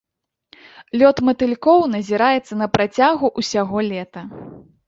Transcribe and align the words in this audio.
Лёт 1.01 1.17
матылькоў 1.27 1.85
назіраецца 1.97 2.53
на 2.63 2.67
працягу 2.79 3.33
ўсяго 3.43 3.77
лета. 3.93 4.21